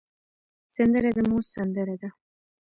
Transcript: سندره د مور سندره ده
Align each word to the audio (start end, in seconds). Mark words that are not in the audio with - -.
سندره 0.75 1.09
د 1.17 1.19
مور 1.29 1.43
سندره 1.53 1.95
ده 2.01 2.09